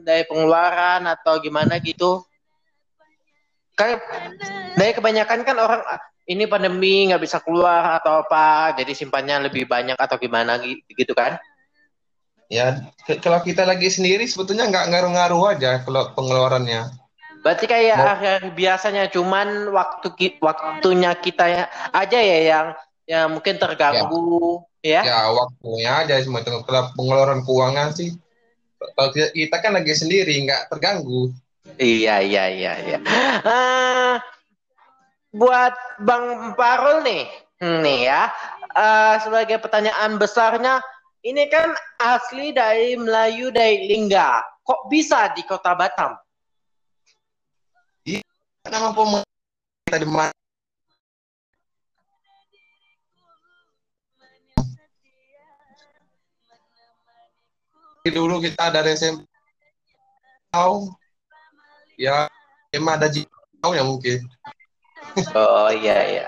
[0.06, 2.22] dari pengeluaran atau gimana gitu?
[3.74, 4.06] Kayak
[4.78, 5.82] dari kebanyakan kan orang
[6.30, 11.36] ini pandemi nggak bisa keluar atau apa jadi simpannya lebih banyak atau gimana gitu kan
[12.48, 12.84] ya
[13.20, 16.92] kalau kita lagi sendiri sebetulnya nggak ngaruh-ngaruh aja kalau pengeluarannya
[17.44, 18.08] berarti kayak Mau...
[18.16, 20.08] akhir biasanya cuman waktu
[20.40, 22.66] waktunya kita ya, aja ya yang
[23.04, 28.16] yang mungkin terganggu ya ya, ya waktunya aja semua kalau pengeluaran keuangan sih
[28.96, 31.32] kalau kita kan lagi sendiri nggak terganggu
[31.80, 32.98] Iya iya iya iya.
[33.42, 34.14] Uh,
[35.32, 37.24] buat Bang Parul nih,
[37.58, 38.30] nih ya.
[38.74, 40.82] Uh, sebagai pertanyaan besarnya,
[41.24, 44.44] ini kan asli dari Melayu dari Lingga.
[44.60, 46.12] Kok bisa di Kota Batam?
[48.04, 48.20] Iya,
[48.68, 50.32] nama pemerintah di mana?
[58.04, 59.24] Dulu kita dari SMP
[60.52, 60.92] tahu
[61.98, 62.30] ya
[62.70, 64.22] emang ada jauh ya mungkin
[65.34, 66.26] oh iya iya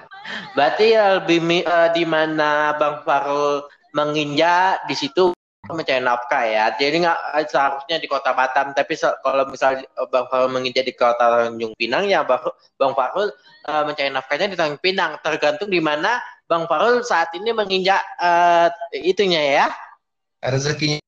[0.59, 5.33] berarti lebih uh, di mana bang Farul menginjak di situ
[5.73, 6.65] mencari nafkah ya.
[6.77, 8.77] Jadi nggak eh, seharusnya di kota Batam.
[8.77, 13.33] Tapi kalau misalnya bang Farul menginjak di kota Tanjung Pinang ya bang Farul
[13.67, 15.19] uh, mencari nafkahnya di Tanjung Pinang.
[15.25, 19.67] Tergantung di mana bang Farul saat ini menginjak uh, itunya ya.
[20.45, 21.01] Rezekinya.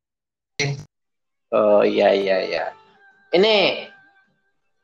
[1.54, 2.64] Oh iya iya iya.
[3.30, 3.86] Ini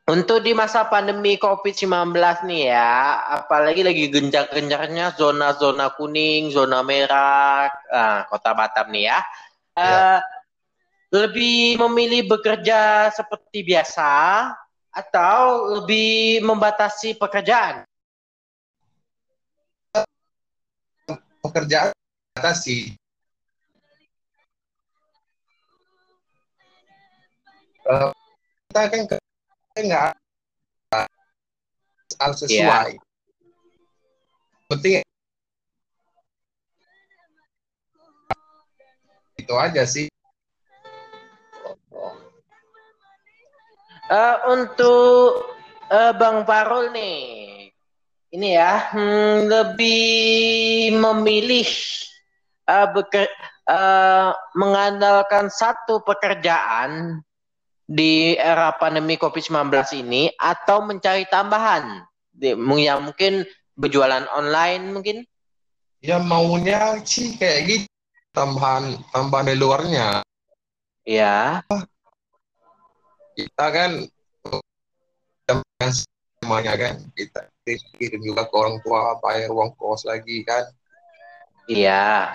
[0.05, 2.13] untuk di masa pandemi COVID-19
[2.45, 9.19] nih ya, apalagi lagi gencar-gencarnya zona-zona kuning, zona merah, nah, kota Batam nih ya.
[9.73, 9.81] ya.
[9.81, 10.19] Uh,
[11.09, 14.11] lebih memilih bekerja seperti biasa
[14.93, 17.81] atau lebih membatasi pekerjaan?
[21.41, 21.97] Pekerjaan
[22.37, 22.93] batasi.
[27.89, 28.13] Uh,
[28.69, 29.24] kita kan
[29.75, 30.15] nggak
[32.19, 32.95] harus sesuai.
[32.95, 33.03] Yeah.
[34.71, 35.03] Penting
[39.35, 40.07] itu aja sih.
[44.05, 45.49] Uh, untuk
[45.89, 47.73] uh, Bang Parul nih,
[48.37, 51.65] ini ya hmm, lebih memilih
[52.69, 53.25] uh, beker,
[53.65, 57.21] uh, mengandalkan satu pekerjaan
[57.85, 59.69] di era pandemi COVID-19
[60.01, 62.01] ini atau mencari tambahan,
[62.41, 63.45] yang mungkin
[63.77, 65.17] berjualan online mungkin?
[66.01, 67.87] Ya maunya sih kayak gitu
[68.33, 70.21] tambahan tambahan di luarnya.
[71.05, 71.61] Ya
[73.35, 73.91] kita kan
[76.39, 77.51] semuanya kan kita
[77.99, 80.63] kirim juga ke orang tua bayar uang kos lagi kan.
[81.67, 82.31] Iya.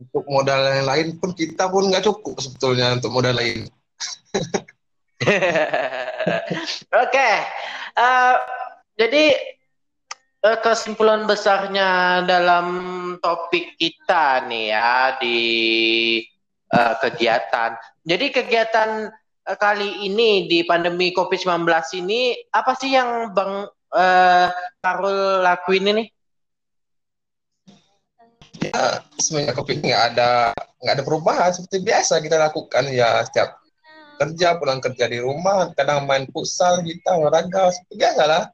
[0.00, 3.68] Untuk modal yang lain pun kita pun nggak cukup sebetulnya untuk modal lain
[5.26, 7.34] oke okay.
[7.94, 8.36] uh, eh,
[8.96, 9.24] jadi
[10.48, 12.66] uh, kesimpulan besarnya dalam
[13.20, 15.38] topik kita nih ya di
[16.72, 19.12] uh, kegiatan jadi kegiatan
[19.50, 21.66] Eh, kali ini di pandemi COVID-19
[22.04, 24.48] ini apa sih yang Bang uh,
[25.42, 26.04] lakuin ini?
[28.60, 30.52] Ya, sebenarnya COVID nggak ada
[30.84, 33.59] nggak ada perubahan seperti biasa kita lakukan ya setiap
[34.20, 38.44] kerja pulang kerja di rumah kadang main futsal kita olahraga seperti biasa lah.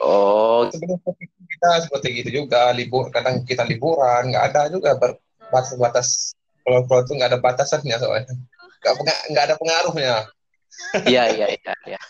[0.00, 1.28] Oh, sebelum COVID
[1.60, 4.96] kita seperti gitu juga libur kadang kita liburan nggak ada juga
[5.48, 8.34] batas-batas kalau kalau itu nggak ada batasannya soalnya
[8.80, 10.14] nggak nggak ada pengaruhnya
[11.04, 12.00] iya iya iya ya.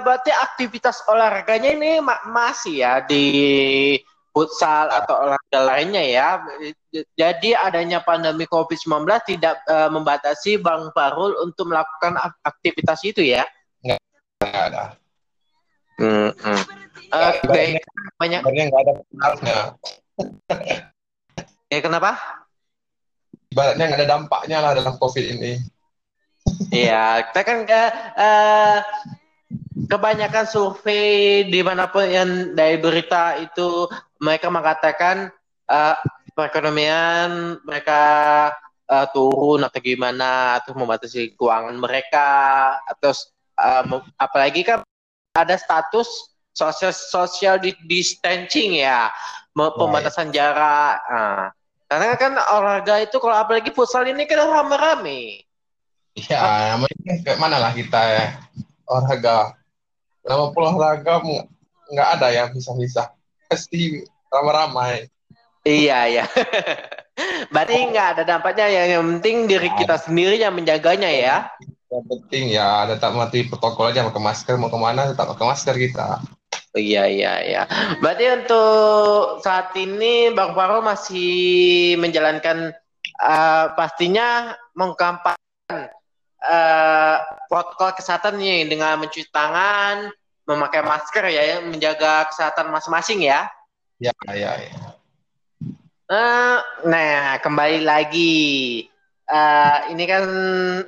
[0.00, 2.00] berarti aktivitas olahraganya ini
[2.32, 3.24] masih ya di
[4.38, 6.28] futsal atau olahraga lainnya ya.
[7.18, 12.14] Jadi adanya pandemi COVID-19 tidak uh, membatasi Bang Parul untuk melakukan
[12.46, 13.42] aktivitas itu ya?
[13.82, 13.98] Enggak,
[14.46, 14.84] ada.
[15.98, 16.62] Hmm, hmm.
[17.10, 17.82] Uh, baik,
[18.22, 18.40] banyak.
[18.46, 19.58] nggak ada pengaruhnya.
[21.66, 22.38] ya kenapa?
[23.48, 25.52] ibaratnya nggak ada dampaknya lah dalam COVID ini.
[26.72, 28.78] Iya, kita kan uh, uh,
[29.88, 35.30] kebanyakan survei di mana pun yang dari berita itu mereka mengatakan
[35.70, 35.94] uh,
[36.34, 38.00] perekonomian mereka
[38.86, 42.28] uh, turun atau gimana atau membatasi keuangan mereka
[42.86, 43.14] atau
[43.58, 44.82] uh, apalagi kan
[45.34, 49.10] ada status social social distancing ya
[49.54, 50.98] pembatasan jarak.
[51.10, 51.46] Uh,
[51.88, 55.42] karena kan olahraga itu kalau apalagi futsal ini kan rame-rame.
[56.18, 58.24] Iya, namanya kayak mana lah kita ya
[58.90, 59.54] olahraga.
[60.26, 61.14] Nama olahraga
[61.88, 63.17] nggak ada yang bisa-bisa.
[63.48, 65.08] Pasti ramai-ramai.
[65.64, 66.24] Iya, iya.
[67.52, 68.82] Berarti nggak ada dampaknya ya.
[68.96, 71.36] Yang penting diri kita sendiri yang menjaganya ya.
[71.88, 75.74] Yang penting ya tetap mati protokol aja pakai masker mau ke mana tetap pakai masker
[75.76, 76.20] kita.
[76.76, 77.62] Iya iya iya.
[78.04, 82.76] Berarti untuk saat ini Bang Faro masih menjalankan
[83.18, 85.90] uh, pastinya mengkampanyekan
[86.44, 87.16] uh,
[87.50, 90.12] protokol kesehatan nih dengan mencuci tangan,
[90.48, 93.44] memakai masker ya, menjaga kesehatan masing-masing ya.
[94.00, 94.72] Ya ya ya.
[96.08, 96.56] Uh,
[96.88, 98.88] nah kembali lagi
[99.28, 100.24] uh, ini kan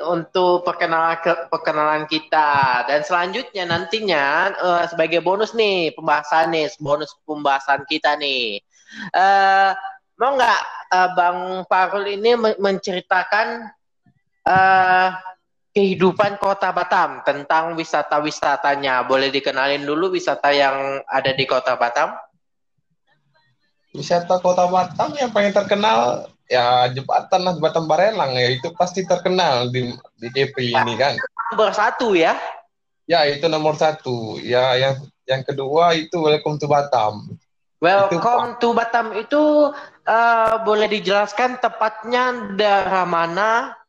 [0.00, 1.20] untuk perkenalan
[1.52, 8.64] perkenalan kita dan selanjutnya nantinya uh, sebagai bonus nih pembahasan nih bonus pembahasan kita nih
[9.12, 9.76] uh,
[10.16, 13.68] mau nggak uh, Bang Farul ini menceritakan
[14.48, 15.08] uh,
[15.80, 19.08] kehidupan kota Batam tentang wisata-wisatanya.
[19.08, 22.12] Boleh dikenalin dulu wisata yang ada di kota Batam?
[23.96, 28.52] Wisata kota Batam yang paling terkenal ya jembatan lah jembatan Barelang ya.
[28.52, 29.88] Itu pasti terkenal di
[30.20, 31.16] di DP ini kan.
[31.56, 32.36] Nomor satu ya?
[33.08, 34.36] Ya itu nomor satu.
[34.44, 37.40] Ya yang yang kedua itu welcome to Batam.
[37.80, 39.72] Welcome itu, to Batam itu
[40.04, 43.79] uh, boleh dijelaskan tepatnya daerah mana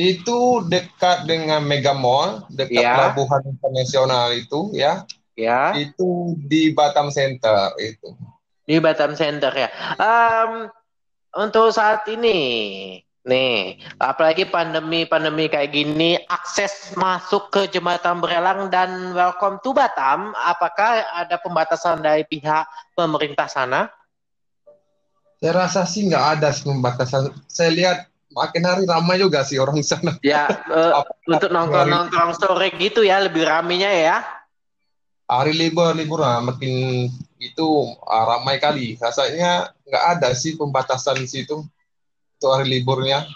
[0.00, 2.96] itu dekat dengan Mega Mall dekat ya.
[2.96, 5.04] pelabuhan internasional itu ya
[5.36, 8.16] ya itu di Batam Center itu
[8.64, 9.68] di Batam Center ya
[10.00, 10.72] um,
[11.36, 12.38] untuk saat ini
[13.20, 21.04] nih apalagi pandemi-pandemi kayak gini akses masuk ke jembatan Berelang dan welcome to Batam apakah
[21.12, 22.64] ada pembatasan dari pihak
[22.96, 23.92] pemerintah sana?
[25.40, 27.32] Saya rasa sih nggak ada pembatasan.
[27.48, 27.98] Saya lihat
[28.30, 30.16] makin hari ramai juga sih orang sana.
[30.22, 34.16] Ya, uh, untuk nongkrong-nongkrong sore gitu ya, lebih ramainya ya.
[35.30, 37.06] Hari libur libur nah, makin
[37.38, 37.68] itu
[38.02, 38.98] uh, ramai kali.
[38.98, 41.62] Rasanya nggak ada sih pembatasan di situ
[42.38, 43.26] untuk hari liburnya.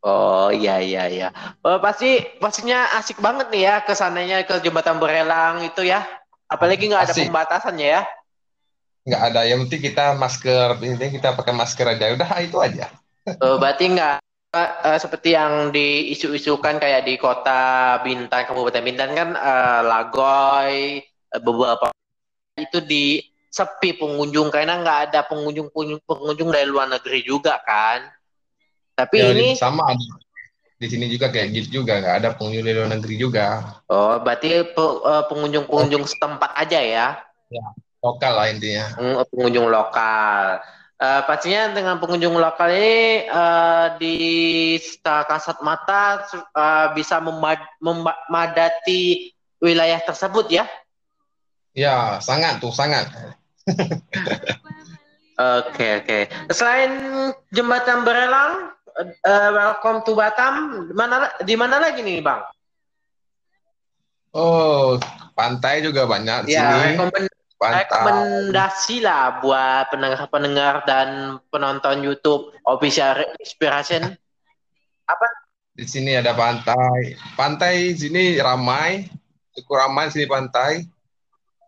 [0.00, 1.28] Oh iya iya iya.
[1.60, 6.06] Oh, pasti pastinya asik banget nih ya ke sananya ke jembatan Berelang itu ya.
[6.48, 8.02] Apalagi nggak ada pembatasannya ya.
[9.04, 9.40] Nggak ada.
[9.44, 12.14] Yang penting kita masker, ini kita pakai masker aja.
[12.16, 12.88] Udah itu aja.
[13.44, 14.19] Oh, berarti nggak
[14.54, 21.90] uh, seperti yang diisu-isukan kayak di kota Bintan, Kabupaten Bintan kan uh, Lagoy, uh, beberapa
[22.58, 25.70] itu di sepi pengunjung karena nggak ada pengunjung
[26.06, 28.10] pengunjung dari luar negeri juga kan.
[28.94, 29.86] Tapi Ya, ini sama
[30.80, 33.46] di sini juga kayak gitu juga nggak ada pengunjung dari luar negeri juga
[33.92, 37.08] oh berarti pe- uh, pengunjung-pengunjung setempat aja ya.
[38.00, 40.56] lokal lah intinya Hmm, pengunjung lokal.
[41.00, 44.16] Eh, pastinya dengan pengunjung lokal ini eh, di
[44.76, 49.32] secara kasat mata eh, bisa memad- memadati
[49.64, 50.68] wilayah tersebut ya.
[51.72, 53.08] ya sangat tuh sangat
[55.40, 56.18] Oke oke.
[56.52, 56.92] Selain
[57.48, 60.84] jembatan Berelang, eh, welcome to Batam.
[60.92, 62.44] Mana di mana lagi nih bang?
[64.36, 65.00] oh
[65.32, 67.00] pantai juga banyak di Ya sini
[67.60, 74.16] rekomendasi lah buat pendengar-pendengar dan penonton YouTube Official Inspiration.
[75.76, 77.20] di sini ada pantai.
[77.36, 79.04] Pantai sini ramai.
[79.52, 80.88] Cukup ramai sini pantai.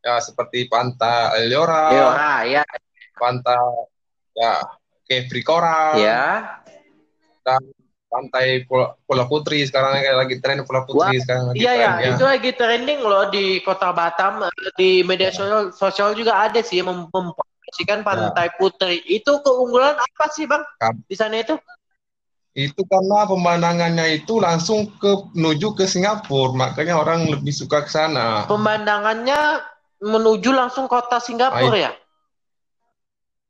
[0.02, 2.64] Ya seperti pantai Eliora Leora ya.
[3.20, 3.60] Pantai
[4.32, 4.64] ya
[5.04, 6.58] Kefri Coral ya.
[8.12, 12.12] Pantai Pulau, Pulau Putri sekarang kayak lagi tren Pulau Putri sekarang lagi Iya ya, tren,
[12.12, 14.44] itu lagi trending loh di kota Batam.
[14.44, 19.00] Eh, di media sosial sosial juga ada sih mem- mempromosikan Pantai Putri.
[19.08, 20.62] Itu keunggulan apa sih bang?
[21.08, 21.56] Di sana itu?
[22.52, 26.52] itu karena pemandangannya itu langsung ke menuju ke Singapura.
[26.52, 28.44] Makanya orang lebih suka ke sana.
[28.44, 29.40] Pemandangannya
[30.04, 31.92] menuju langsung kota Singapura ya?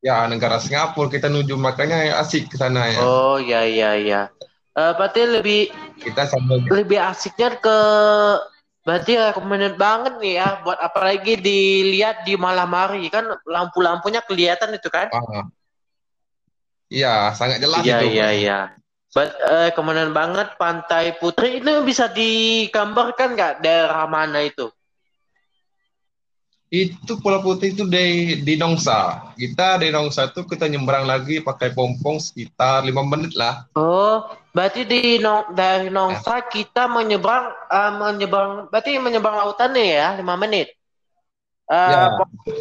[0.03, 3.03] ya negara Singapura kita menuju makanya asik ke sana ya.
[3.03, 4.21] Oh ya ya ya.
[4.73, 5.61] Eh, berarti lebih
[6.01, 7.79] kita sambil lebih asiknya ke
[8.83, 14.89] berarti recommended banget nih ya buat apalagi dilihat di malam hari kan lampu-lampunya kelihatan itu
[14.89, 15.13] kan?
[15.13, 15.45] ah.
[16.93, 18.07] Iya, sangat jelas Iya itu.
[18.17, 18.61] iya iya.
[19.13, 19.29] But,
[19.77, 24.73] kemenangan banget Pantai Putri itu bisa digambarkan nggak daerah mana itu?
[26.73, 29.29] Itu Pulau Putih itu di di Nongsa.
[29.37, 33.69] Kita di Nongsa itu kita nyebrang lagi pakai pompong sekitar lima menit lah.
[33.77, 34.25] Oh,
[34.57, 40.33] berarti di Nong- dari Nongsa kita menyeberang eh, menyeberang berarti menyeberang lautan nih ya lima
[40.41, 40.73] menit.
[41.69, 42.09] Eh, Ya,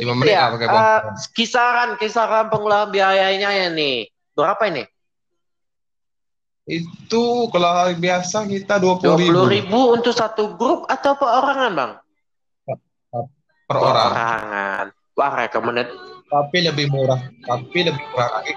[0.04, 1.16] lima menit ya, lah pakai pompong.
[1.32, 4.84] kisaran kisaran pengeluaran biayanya ya nih berapa ini?
[6.68, 11.92] Itu kalau hari biasa kita dua puluh ribu ribu untuk satu grup atau perorangan bang?
[13.72, 14.12] Per orang.
[14.12, 14.86] Perorangan.
[15.16, 15.88] Wah, recommended
[16.32, 17.20] Tapi lebih murah.
[17.44, 18.54] Tapi lebih murah lagi.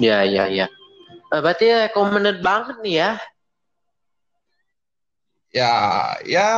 [0.00, 0.66] Ya, ya, ya.
[1.30, 3.10] Eh, berarti recommended banget nih ya.
[5.50, 5.72] Ya,
[6.24, 6.48] ya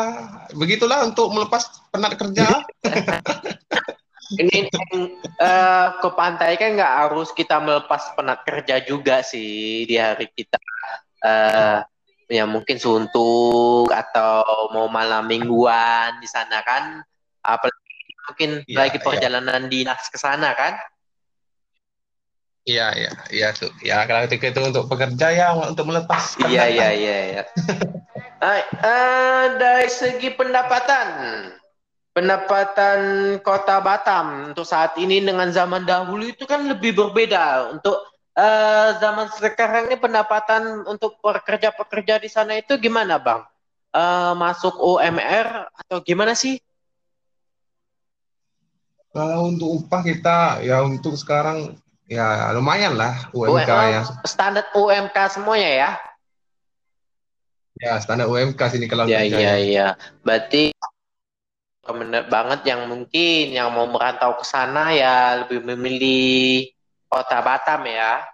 [0.53, 2.63] begitulah untuk melepas penat kerja.
[4.41, 10.29] Ini eh, ke pantai kan nggak harus kita melepas penat kerja juga sih di hari
[10.33, 10.57] kita.
[11.23, 11.79] eh
[12.33, 17.05] ya mungkin suntuk atau mau malam mingguan di sana kan.
[17.45, 17.93] Apalagi
[18.25, 19.05] mungkin Iya, lagi iya.
[19.05, 20.81] perjalanan dinas ke sana kan.
[22.63, 23.75] Iya, iya, iya tuh.
[23.83, 26.39] Ya kalau ketika itu untuk pekerja ya untuk melepas.
[26.47, 27.43] Iya, iya, iya, iya.
[28.39, 31.07] Ah, eh, dari segi pendapatan,
[32.15, 32.99] pendapatan
[33.43, 37.75] Kota Batam untuk saat ini dengan zaman dahulu itu kan lebih berbeda.
[37.75, 37.99] Untuk
[38.33, 43.45] eh, zaman sekarang ini pendapatan untuk pekerja-pekerja di sana itu gimana, Bang?
[43.93, 46.57] Eh, masuk UMR atau gimana sih?
[49.13, 51.77] Kalau untuk upah kita ya untuk sekarang
[52.09, 54.03] ya lumayan lah UMK UMR, ya.
[54.25, 55.91] Standar UMK semuanya ya?
[57.77, 59.55] Ya standar UMK sini kalau Iya, kerja iya, ya.
[59.61, 59.87] iya.
[60.25, 60.73] Berarti
[61.83, 66.71] benar banget yang mungkin yang mau merantau ke sana ya lebih memilih
[67.13, 68.25] kota Batam ya.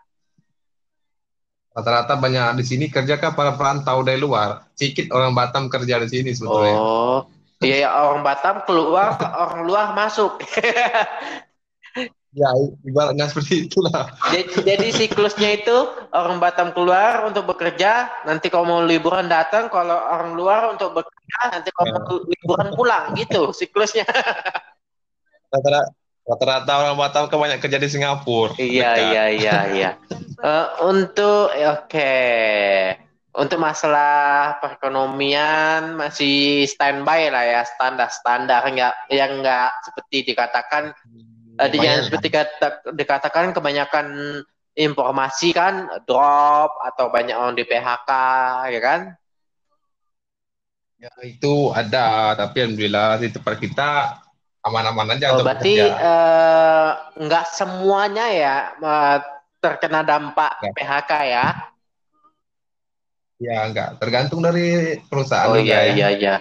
[1.75, 4.71] Rata-rata banyak di sini kerja kan para perantau dari luar.
[4.79, 6.79] Sedikit orang Batam kerja di sini sebetulnya.
[6.79, 7.27] Oh,
[7.59, 10.39] iya ya, orang Batam keluar, orang luar masuk.
[12.37, 12.53] Ya
[12.85, 14.15] ibaratnya seperti itulah.
[14.31, 15.77] jadi, jadi siklusnya itu
[16.15, 21.41] orang Batam keluar untuk bekerja, nanti kalau mau liburan datang, kalau orang luar untuk bekerja,
[21.59, 24.07] nanti kalau mau liburan pulang gitu siklusnya.
[25.51, 28.53] Rata-rata rata-rata orang Batam kan banyak kerja di Singapura.
[28.61, 29.01] Iya, Mereka.
[29.01, 29.91] iya, iya, iya.
[30.39, 32.15] Eh, untuk oke,
[33.35, 40.95] untuk masalah perekonomian masih standby lah ya, standar-standar nggak yang nggak seperti dikatakan,
[41.59, 42.07] eh, di- yang Lumayan.
[42.07, 44.07] seperti kata- dikatakan kebanyakan
[44.79, 48.11] informasi kan drop atau banyak orang di PHK,
[48.71, 49.01] ya kan?
[51.03, 53.91] Ya, itu ada, tapi alhamdulillah di tempat kita
[54.69, 55.75] aman-aman aja Oh, berarti
[57.19, 59.17] nggak semuanya ya, eh,
[59.59, 60.73] terkena dampak Nggak.
[60.77, 61.47] PHK ya.
[63.39, 65.95] Ya enggak, tergantung dari perusahaan Oh iya ya.
[65.95, 66.35] iya iya.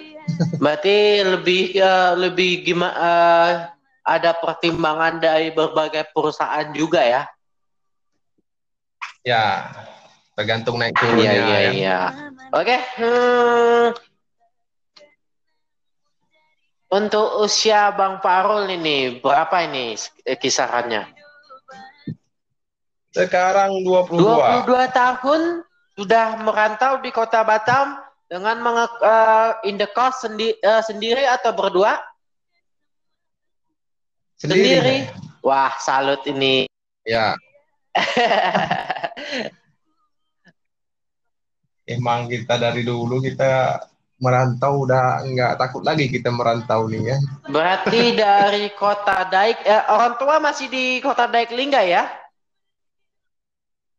[0.58, 3.70] Berarti lebih eh, lebih gimana
[4.02, 7.24] ada pertimbangan dari berbagai perusahaan juga ya.
[9.22, 9.68] Ya,
[10.34, 11.72] tergantung naik Iya turunnya iya ya.
[11.76, 12.00] iya.
[12.56, 12.76] Oke.
[12.98, 14.07] hmm.
[16.88, 20.00] Untuk usia Bang Farul ini berapa ini
[20.40, 21.04] kisarannya?
[23.12, 24.16] Sekarang 22.
[24.64, 25.42] 22 tahun
[26.00, 28.00] sudah merantau di kota Batam
[28.32, 32.00] dengan menge eh, indekos sendi eh, sendiri atau berdua?
[34.40, 35.12] Sendiri.
[35.44, 36.70] Wah, salut ini.
[37.08, 37.36] Ya,
[41.88, 43.82] emang kita dari dulu kita
[44.18, 47.18] merantau udah nggak takut lagi kita merantau nih ya.
[47.46, 52.10] Berarti dari kota Daik, eh, orang tua masih di kota Daik Lingga ya?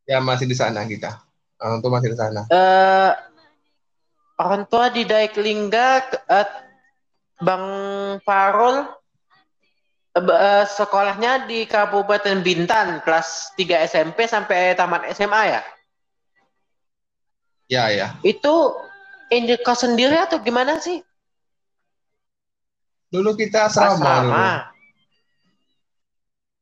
[0.09, 1.23] Ya masih di sana kita.
[1.63, 2.43] Orang tua masih di sana.
[2.51, 3.13] Eh,
[4.43, 6.49] orang tua di Daik Lingga, eh,
[7.39, 7.67] Bang
[8.27, 8.83] Farul
[10.19, 15.63] eh, eh, sekolahnya di Kabupaten Bintan, kelas 3 SMP sampai tamat SMA ya?
[17.69, 18.09] Ya ya.
[18.25, 18.88] Itu
[19.29, 21.01] indekos sendiri atau gimana sih?
[23.09, 24.33] Dulu kita asrama dulu.
[24.33, 24.49] Asrama.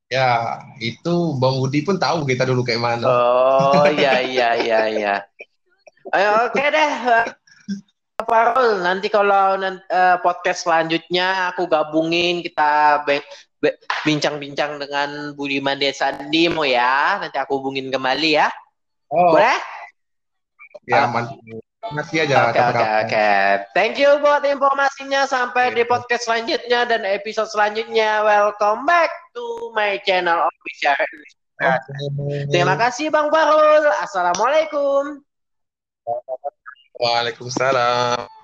[0.06, 3.02] Ya, itu Bang Budi pun tahu kita dulu kayak mana.
[3.10, 5.14] Oh iya iya iya iya.
[6.14, 6.92] Ayo oke deh.
[8.16, 13.02] Pak Farul, nanti kalau eh, podcast selanjutnya aku gabungin kita
[14.06, 17.18] bincang-bincang dengan Budiman Desa Dimo ya.
[17.18, 18.48] Nanti aku hubungin kembali ya.
[19.10, 19.58] Oh, Boleh?
[20.86, 21.34] ya man-
[21.94, 23.30] Nanti aja Oke oke oke.
[23.76, 25.22] Thank you buat informasinya.
[25.28, 28.26] Sampai di podcast selanjutnya dan episode selanjutnya.
[28.26, 30.98] Welcome back to my channel official.
[31.62, 31.94] Oke.
[32.50, 33.86] Terima kasih Bang Farul.
[34.02, 35.22] Assalamualaikum.
[36.98, 38.35] Waalaikumsalam.